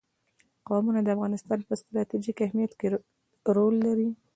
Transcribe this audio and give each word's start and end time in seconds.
قومونه 0.67 0.99
د 1.03 1.07
افغانستان 1.15 1.59
په 1.67 1.73
ستراتیژیک 1.81 2.37
اهمیت 2.45 2.71
کې 2.79 2.87
رول 3.55 3.75
لري. 3.85 4.09